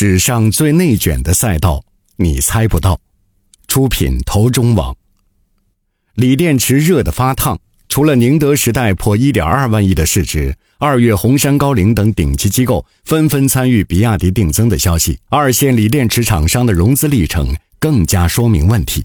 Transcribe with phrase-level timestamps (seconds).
[0.00, 1.82] 史上最内卷的赛道，
[2.18, 3.00] 你猜不到。
[3.66, 4.96] 出品投中网。
[6.14, 7.58] 锂电池热得发烫，
[7.88, 19.04] 除了宁德时代破一点二万亿的市值，二月红杉高瓴等顶级机构纷纷参与比亚迪定增的消息，二线锂电池厂商的融资历程更加说明问题。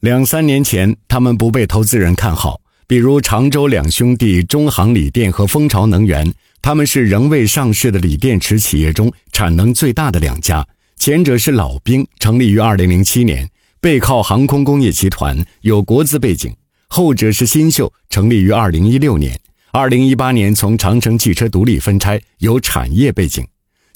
[0.00, 6.30] 两三年前，他们不被投资人看好，比如常州两兄弟中航锂电和蜂巢能源，
[6.62, 10.66] 他们是仍未上市的锂电池企业中产能最大的两家。
[10.96, 13.48] 前者是老兵，成立于二零零七年。
[13.80, 16.50] 背靠航空工业集团，有国资背景；
[16.88, 19.40] 后者是新秀，成立于二零一六年，
[19.72, 23.42] 二零一八年从长城汽车独立分拆，有产业背景。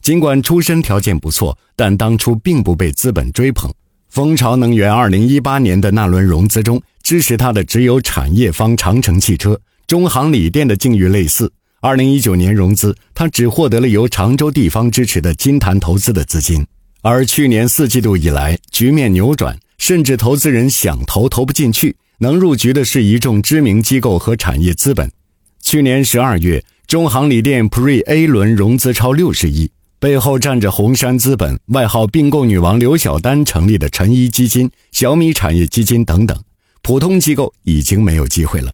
[0.00, 3.70] 尽管出身条件不错，但当初并不被资本追捧。
[4.08, 9.60] 蜂巢能源二零一八年的那轮融资中，支持他的只有产业方长城汽车。
[9.86, 11.52] 中航锂电的境遇类似。
[11.84, 16.66] 二零一九年融资，他只获得了由常州地方支持的金坛投资的资金，
[17.02, 19.54] 而去年四季度以来，局面扭转。
[19.76, 25.12] 甚至投资人想投投不进去，能入局的是一众知名机构和产业资本。
[25.60, 36.42] 去年十二月，中航锂电 Pre A 轮融资超六十亿，背后站着红杉资本、外号并购女王刘晓丹成立的陈一基金、小米产业基金等等。
[36.80, 38.72] 普通机构已经没有机会了，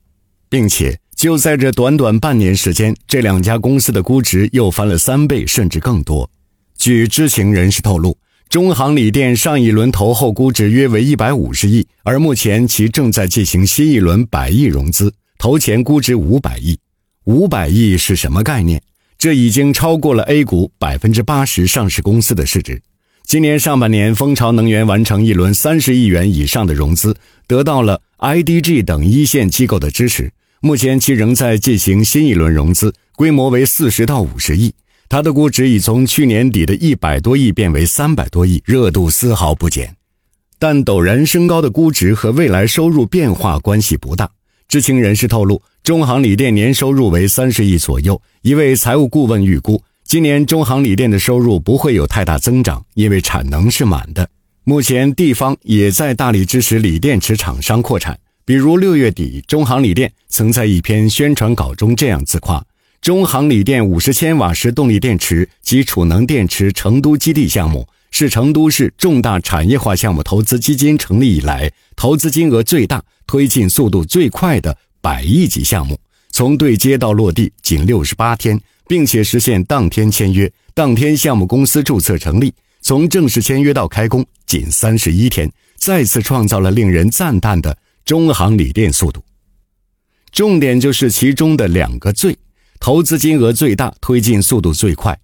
[0.48, 6.30] 并且就在这短短半年时间，这两家公司的估值又翻了三倍甚至更多。
[6.78, 8.16] 据知情人士透露。
[8.48, 16.78] 中航锂电上一轮投后估值约为一百五十亿，而目前其正在进行新一轮百亿融资，投前估值五百亿。
[17.24, 18.80] 五百亿是什么概念？
[19.18, 22.80] 这已经超过了 A 股百分之八十上市公司的市值。
[23.26, 27.14] 今年上半年，蜂巢能源完成一轮三十亿元以上的融资，
[27.46, 30.32] 得到了 IDG 等一线机构的支持。
[30.62, 34.74] 目前其仍在进行新一轮融资，规模为四十到五十亿。
[35.08, 39.96] 它的估值已从去年底的一百多亿变为三百多亿，热度丝毫不减。
[40.58, 44.30] 但陡然升高的估值和未来收入变化关系不大。
[44.68, 48.20] 知情人士透露，中航锂电年收入为三十亿左右。
[48.42, 54.28] 一位财务顾问预估，今年中航锂电的收入不会有太大增长，因为产能是满的。
[54.64, 62.64] 目前地方也在大力支持锂电池厂商扩产，比如六月底，中航锂电曾在一篇宣传稿中这样自夸。
[63.00, 75.98] 中航锂电五十千瓦时动力电池及储能电池成都基地项目，是成都市重大产业化项目投资基金成立以来，投资金额最大、推进速度最快的百亿级项目。
[76.30, 82.50] 从对接到落地仅六十八天，并且实现当天签约、当天项目公司注册成立；
[82.82, 89.24] 从正式签约到开工仅三十一天，再次创造了令人赞叹的中航锂电速度。
[90.32, 92.36] 重点就是其中的两个“最”。
[92.80, 95.18] 投资金额最大，推进速度最快，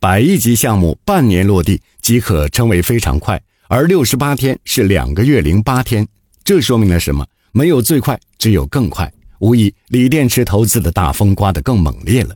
[0.00, 6.08] 百亿级项目半年落地即可称为非常快，而六十八天是两个月零八天。
[6.42, 7.26] 这说明了什么？
[7.52, 9.12] 没有最快，只有更快。
[9.40, 12.34] 无疑，锂电池投资的大风刮得更猛烈了。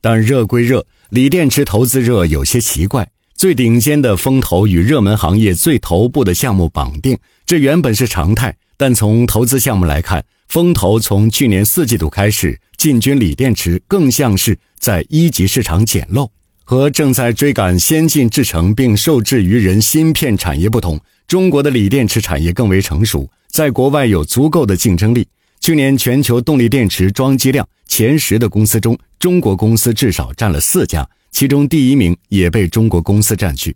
[0.00, 3.10] 但热归热，锂电池投资热有些奇怪。
[3.34, 8.56] 最顶尖的风投与热门行业最头部的项目绑定，这原本是常态。
[8.78, 16.30] 但从投资项目来看，风投从去年四季度开始进军锂电池，更像是在一级市场捡漏。
[16.62, 25.26] 和正在追赶先进制程并受制于人芯片产业不同，中国的锂电池产业更为成熟，在国外有足够的竞争力。
[25.60, 33.74] 去年全球动力电池装机量前十的公司中，中国公司至少占了四家，其中第一名也被中国公司占据。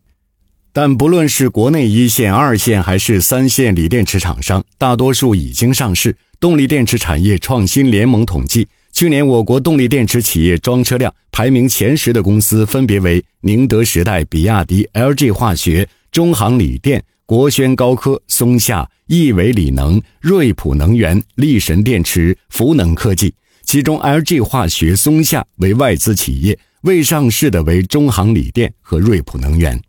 [0.74, 6.16] 但不论是国内一线、二线还是三线锂电池厂商，大多数已经上市。
[6.40, 23.32] 动力电池产业创新联盟统计，去年我国动力电池企业装车量排名前十的公司分别为宁德时代、比亚迪、LG 化学、中航锂电、国轩高科、松下、亿纬锂能、瑞普能源、力神电池、福能科技。
[23.62, 29.80] 其中，LG 化学、松下为外资企业，未上市的为中航锂电和瑞普能源。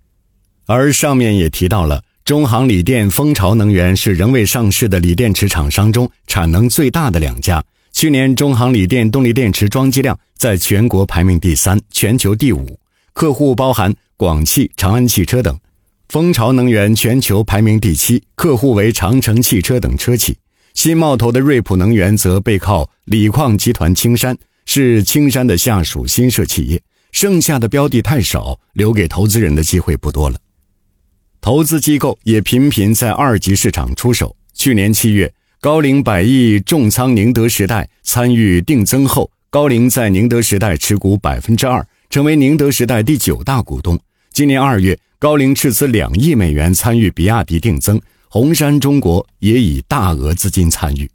[0.66, 2.04] 而上面也提到了。
[2.26, 7.62] 中航锂电、蜂巢能源是仍未上市的锂电池厂商中产能最大的两家。
[7.92, 12.80] 去年，中航锂电动力电池装机量在全国排名第三，全球第五，
[13.12, 15.54] 客户包含广汽、长安汽车等；
[16.08, 20.38] 蜂巢能源全球排名第七，客户为长城汽车等车企。
[20.74, 26.82] 新冒头的瑞普能源则背靠锂矿集团青山，是青山的下属新设企业。
[27.12, 30.38] 剩下的标的太少，留给投资人的机会不多了。
[31.44, 34.34] 投资机构也频频在二级市场出手。
[34.54, 44.00] 去年七月，高瓴百亿重仓宁德时代，参与定增后，高瓴在宁德时代持股百分之二，成为宁德时代第九大股东。
[44.32, 48.00] 今年二月，高瓴斥资两亿美元参与比亚迪定增，
[48.30, 51.12] 红杉中国也以大额资金参与，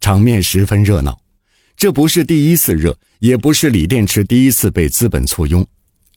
[0.00, 1.20] 场面十分热闹。
[1.76, 5.66] 这不是第一次热，也不是锂电池第一次被资本簇拥。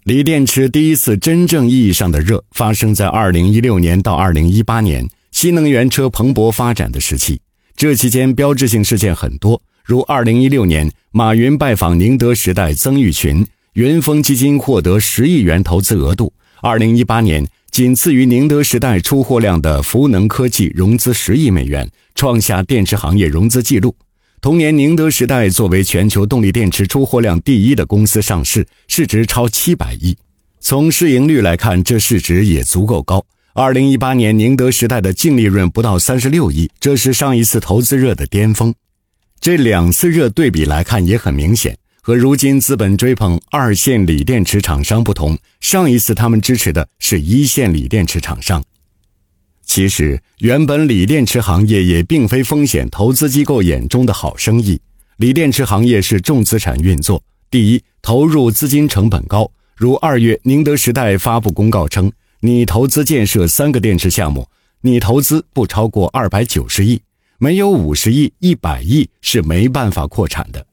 [0.06, 7.42] 锂电池第一次真正意义上的热，发生在二零一六年到二零一八年新能源车蓬勃发展的时期。
[7.76, 13.46] 这期间标志性事件很多，如二零一六年马云拜访宁德时代曾毓群。
[13.74, 16.34] 云峰基金获得十亿元投资额度。
[16.62, 23.94] 二零一八年，仅次于宁德时代出货量的孚能科技融资十亿美元，创下电池行业融资纪录。
[24.42, 30.16] 同年，宁德时代作为全球动力电池出货量第一的公司上市，市值超七百亿。
[30.62, 33.26] 从市盈率来看，这市值也足够高。
[33.54, 38.74] 二零一八年，宁德时代的净利润不到三十六亿，这是上一次投资热的巅峰。
[39.42, 41.78] 这两次热对比来看也很明显。
[42.02, 48.64] 和如今资本追捧二线锂电池厂商不同，上一次他们支持的是一线锂电池厂商。
[49.70, 54.82] 其实，原本锂电池行业也并非风险投资机构眼中的好生意。
[55.18, 59.50] 锂电池行业是重资产运作，第一，投入资金成本高。
[59.76, 64.50] 如二月，宁德时代发布公告称，拟投资建设三个电池项目，
[64.82, 67.00] 拟投资不超过二百九十亿，
[67.38, 70.66] 没有五十亿、一百亿是没办法扩产的。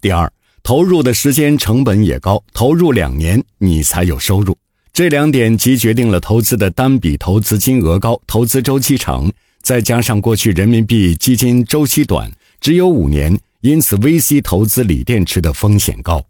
[0.00, 0.32] 第二。
[0.62, 4.56] 投入的时间成本也高，投入两年你才有收入，
[4.92, 9.30] 这两点即决定了投资的单笔投资金额高，投资周期长，
[9.62, 12.30] 再加上过去人民币基金周期短，
[12.60, 16.24] 只有五年，因此 VC 投资锂电池的风险高，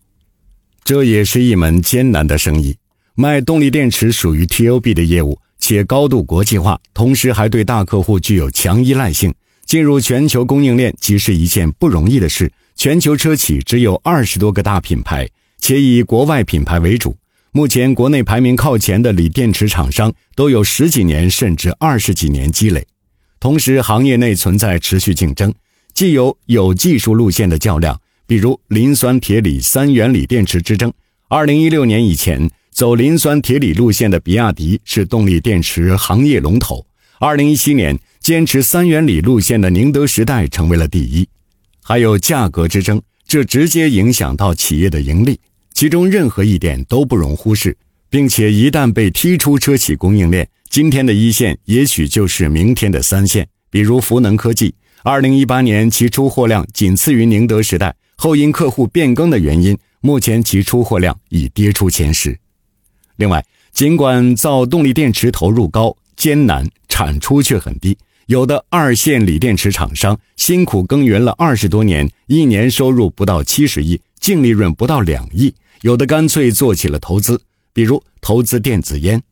[0.84, 2.76] 这也是一门艰难的生意。
[3.14, 9.34] 卖动力电池属于 TOB 的业务，且高度国际化，同时还对大客户具有强依赖性，
[9.64, 12.52] 进入全球供应链即是一件不容易的事。
[12.76, 15.28] 全球车企只有二十多个大品牌，
[15.58, 17.16] 且以国外品牌为主。
[17.52, 22.86] 目前国内排名靠前的锂电池厂商都有十几年甚至二十几年积累。
[23.40, 25.52] 同时，行业内存在持续竞争，
[25.94, 30.92] 既有有技术路线的较量，比如磷酸铁锂三元锂电池之争。
[31.28, 36.84] 二零一六年以前，走磷酸铁锂路线的比亚迪是动力电池行业龙头。
[37.18, 41.26] 二零一七年，坚持三元锂路线的宁德时代成为了第一。
[41.82, 45.40] 还有价格之争，这直接影响到企业的盈利，
[45.78, 47.76] 其中任何一点都不容忽视，
[48.10, 53.46] 并且一旦被踢出车企供应链，今天的一线也许就是明天的三线。
[53.70, 62.36] 比如孚能科技，二零一八年其出货量仅次于宁德时代，后因客户变更的原因，目前其出货量已跌出前十。
[63.14, 67.96] 另外，尽管造动力电池投入高、艰难，产出却很低。
[68.26, 75.50] 有的二线锂电池厂商辛苦耕耘了二十多年，一年收入不到七十亿，净利润不到两亿；
[75.82, 77.40] 有的干脆做起了投资，
[77.72, 79.22] 比如投资电子烟。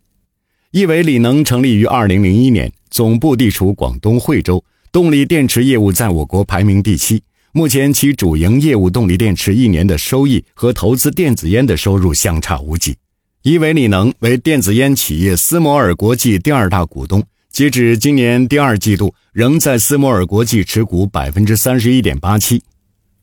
[0.71, 4.63] 亿维锂能成立于二零零一年，总部地处广东惠州，
[4.93, 7.23] 动力电池业务在我国排名第七。
[7.53, 12.97] 目前其主营业务动力电池一年的收益和投资电子烟的收入相差无几。
[13.43, 17.25] 亿维锂能为电子烟企业斯摩尔国际第二大股东。
[17.51, 22.63] 截止今年第二季度，仍在斯摩尔国际持股百分之三十一点八七。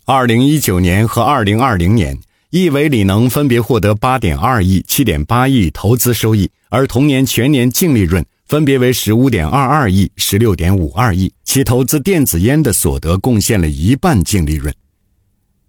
[0.06, 2.18] 二零一九年和二零二零年，
[2.56, 14.72] 亿维锂能分别获得八点二亿、七点八亿投资收益，而同年全年净利润分别为十五点二二亿、十六点五二亿，其投资电子烟的所得贡献了一半净利润。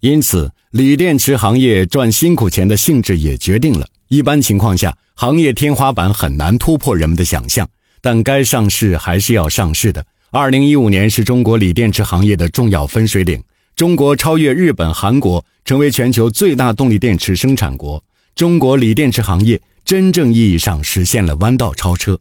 [0.01, 7.67] 因此，锂电池行业赚辛苦钱的性质也决定了，一般情况下，行业天花板很难突破人们的想象。
[8.03, 10.05] 但该上市还是要上市的。
[10.31, 13.43] 二零一五年是中国锂电池行业的重要分水岭，
[13.77, 18.03] 中国超越日本、韩国，成为全球最大动力电池生产国。
[18.37, 22.17] 中国锂电池行业真正意义上实现了弯道超车。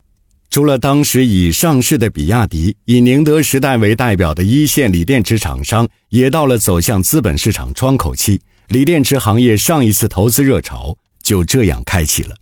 [0.50, 8.42] 除了当时已上市的比亚迪，以宁德时代为代表的一线锂电池厂商也到了走向资本市场窗口期。
[8.70, 12.36] 锂电池行业上一次投资热潮就这样开启了。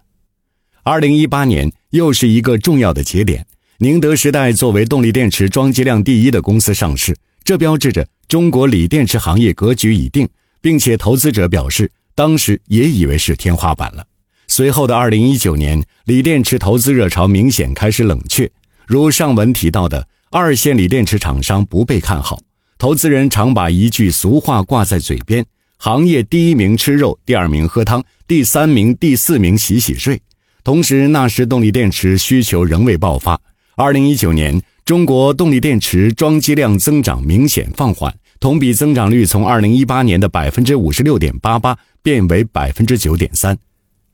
[0.84, 3.46] 二零一八年又是一个重要的节点，
[3.80, 10.26] 宁德时代作为动力电池装机量第一的公司上市，这标志着中国锂电池行业格局已定，
[10.62, 14.08] 并且投资者表示，当时也以为是天花板了。
[14.48, 18.50] 随后的二零一九年，锂电池投资热潮明显开始冷却，
[18.88, 22.40] 如上文提到的，二线锂电池厂商不被看好，
[22.78, 25.46] 投资人常把一句俗话挂在嘴边：
[25.76, 30.18] 行业第一名吃肉，第二名喝汤，第三名、第四名洗洗睡。
[30.64, 33.38] 同时，那时动力电池需求仍未爆发。
[33.76, 43.56] 二零一九年，中国动力电池装机量增长明显放缓，同比增长率从二零一八年的百分之五十六点八八变为百分之九点三。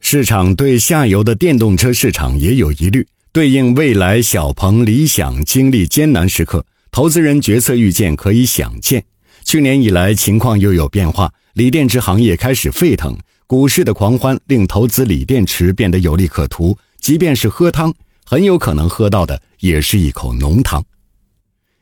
[0.01, 9.01] 市场对下游的电动车市场也有疑虑，对应未来小鹏、理想经历艰难时刻，投资人决策预见可以想见。
[9.45, 13.17] 去年以来情况又有变化，锂电池行业开始沸腾，
[13.47, 16.77] 股市的狂欢令投资锂电池变得有利可图。
[16.99, 17.93] 即便是喝汤，
[18.25, 20.83] 很有可能喝到的也是一口浓汤。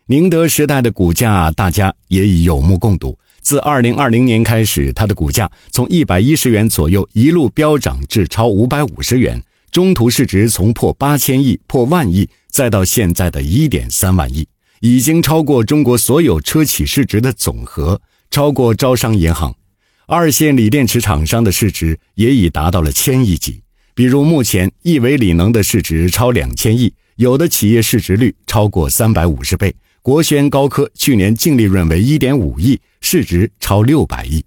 [0.08, 3.18] 宁德时代的股价大家也已有目共睹。
[3.42, 14.48] 自二零二零年开始，它的股价从一百一十元左右一路飙涨至超五百五十元，中途市值从破八千亿、破万亿，再到现在的一点三万亿，
[14.80, 19.56] 已经超过中国所有车企市值的总和，超过招商银行。
[20.06, 23.64] 二线锂电池厂商的市值也已达到了千亿级，
[23.96, 29.74] 比如目前亿维锂能的市值超两千亿，有的企业市值率超过三百五十倍。
[30.06, 34.46] 国轩高科去年净利润为一点五亿，市值超六百亿，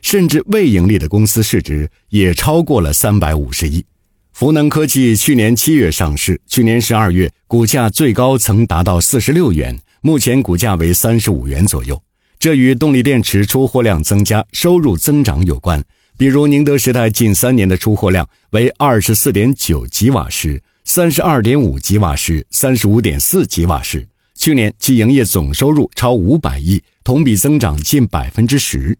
[0.00, 3.84] 甚至未盈利的公司市值也超过了三百五十亿。
[4.32, 12.02] 福能科技去年七月上市，去年十二月股价最高曾达到四十六元，目前股价为三十五元左右。
[12.38, 15.84] 这与动力电池出货量增加、收入增长有关。
[16.16, 24.08] 比如宁德时代近三年的出货量为二十四点九吉瓦时、三十二点五吉瓦时、三十五点四吉瓦时。
[24.36, 28.96] 去年其营业总收入超五百亿，同比增长近百分之十。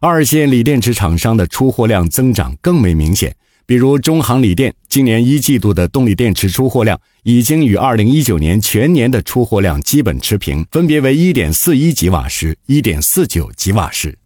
[0.00, 3.34] 二线锂电池厂商的出货量增长更为明显，
[3.66, 14.18] 比如中航锂电今年一季度的动力电池出货量已经与二零一九年全年的出货量基本持平，分别为一点四一吉瓦时、一点四九吉瓦时。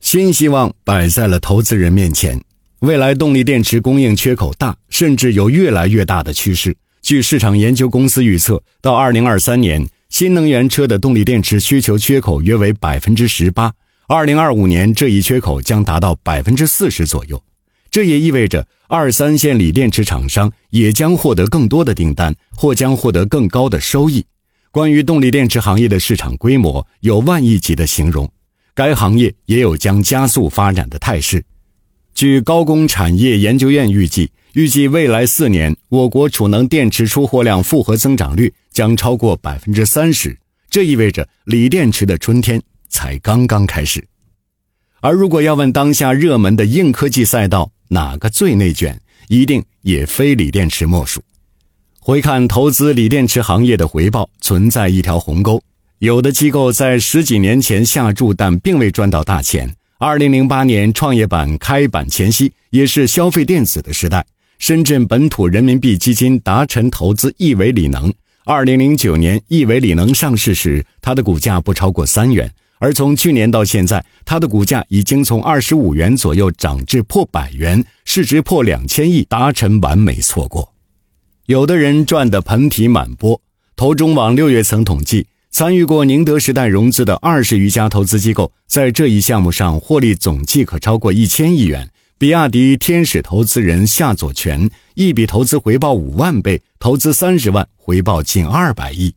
[0.00, 2.40] 新希望摆在了投资人面前，
[2.80, 6.76] 未来动力电池供应缺口大，甚至有越来越大的趋势。
[7.06, 13.70] 据市场研究公司预测，到二零二三年，新能源车的动力电池需求缺口约为百分之十八；
[14.08, 17.40] 二零二五年，这一缺口将达到百分之四十左右。
[17.92, 24.26] 这也意味着二三线锂电池厂商也将获得更多的订单，或将获得更高的收益。
[24.72, 28.28] 关于动力电池行业的市场规模，有万亿级的形容，
[28.74, 31.44] 该行业也有将加速发展的态势。
[32.16, 34.30] 据高工产业研究院预计。
[34.54, 40.34] 预计未来四年，我国储能电池出货量复合增长率将超过百分之三十，
[40.70, 44.02] 这意味着锂电池的春天才刚刚开始。
[45.02, 51.22] 而如果要问当下热门的硬科技赛道哪个最内卷，一定也非锂电池莫属。
[52.00, 55.62] 回看投资锂电池行业的回报，存在一条鸿沟。
[55.98, 59.76] 有的机构在十几年前下注，但并未赚到大钱。
[59.98, 64.26] 二零零八年创业板开板前夕，也是消费电子的时代。
[64.58, 68.12] 深圳本土人民币基金达成投资亿维锂能。
[68.44, 80.74] 二零零九年，亿维锂能上市时，它的股价不超过三元，而从去年到现在，它的股价已经从二十五元左右涨至破百元，市值破两千亿，达成完美错过。
[81.46, 83.40] 有的人赚得盆体满钵。
[83.74, 91.88] 投中网六月曾统计，参与过宁德时代融资的二十余家投资机构，在这一项目上获利总计可超过一千亿元。
[92.18, 99.14] 比亚迪天使投资人夏佐全一笔投资回报五万倍，投资三十万，回报近二百亿。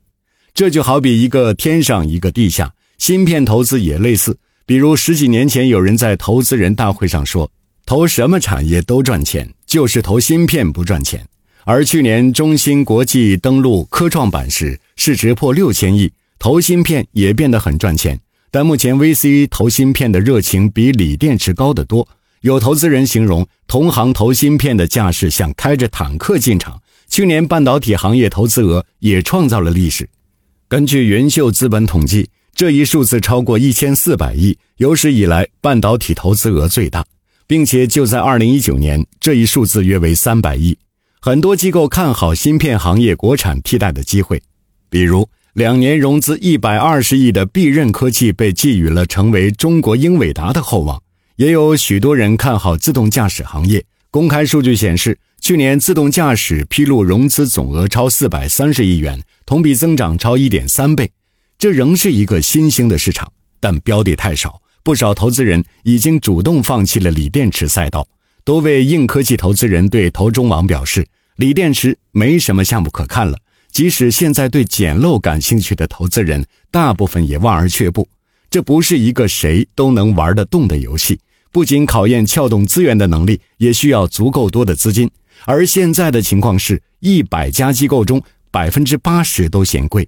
[0.53, 4.38] 这就好比一个天上一个地下，芯片投资也类似。
[4.65, 7.51] 比如十几年前，有人在投资人大会上说，
[7.86, 11.22] 投什么产业都赚钱，就是投芯片不赚钱。
[11.65, 18.19] 而去年中芯国际登陆科创板时，市值破六千亿，投芯片也变得很赚钱。
[18.50, 22.08] 但目前 VC 投芯片的热情比锂电池高得多。
[22.41, 26.81] 有投资人形容，同行投芯片的架势像开着坦克进场。
[27.10, 30.10] 去年半导体行业投资额也创造了历史。
[30.67, 37.05] 根据云秀资本统计，这一数字超过一千四百亿，有史以来半导体投资额最大，
[37.46, 40.77] 并且就在二零一九年，这一数字约为三百亿。
[41.19, 44.41] 很多机构看好芯片行业国产替代的机会，
[44.89, 51.01] 比如两年融资一百二十亿的必任科技被寄予了成为中国英伟达的厚望。
[51.38, 53.84] 也有许多人看好自动驾驶行业。
[54.12, 61.10] 公开数据显示，去年自动驾驶披露融资总额超四百三十亿元，同比增长超一点三倍。
[61.58, 68.08] 这仍是一个新兴的市场，但标的太少，不少投资人已经主动放弃了锂电池赛道。
[68.44, 71.06] 多位硬科技投资人对投中网表示，
[71.38, 73.38] 锂电池没什么项目可看了。
[73.72, 78.08] 即使现在对捡漏感兴趣的投资人，大部分也望而却步。
[78.50, 81.20] 这不是一个谁都能玩得动的游戏。
[81.52, 85.10] 不仅考验撬动资源的能力，也需要足够多的资金。
[85.46, 88.22] 而现在的情况是，一百家机构中
[88.52, 90.08] 百分之八十都嫌贵。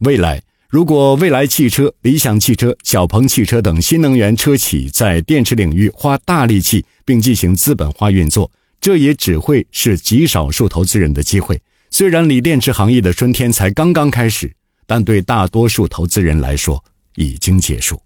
[0.00, 8.50] 未来，如果未来汽车、理想汽车、小鹏汽车等新能源车企在电池领域花大力气并进行资本化运作，
[8.80, 11.60] 这也只会是极少数投资人的机会。
[11.90, 14.54] 虽然锂电池行业的春天才刚刚开始，
[14.86, 16.82] 但对大多数投资人来说
[17.16, 18.00] 已经结束。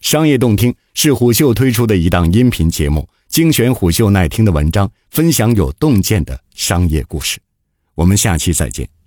[0.00, 7.38] 商业洞听是虎嗅推出的一档音频节目，精选虎嗅耐听的文章，分享有洞见的商业故事。
[7.94, 9.01] 我们下期再见。